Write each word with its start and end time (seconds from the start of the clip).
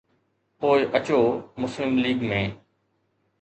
پوءِ 0.59 0.81
اچو 0.97 1.19
مسلم 1.61 1.93
ليگ 2.03 2.19
۾. 2.29 2.41